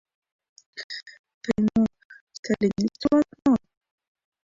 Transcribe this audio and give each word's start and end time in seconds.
—Тый 1.43 1.57
мо, 1.65 1.83
сталинист 2.37 3.01
улат 3.07 3.29
мо? 3.43 3.53